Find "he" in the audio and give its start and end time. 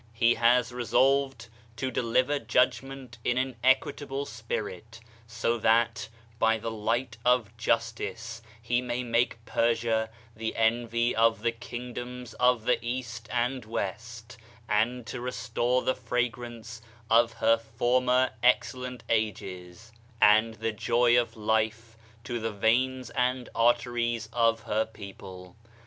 0.13-0.33, 8.59-8.81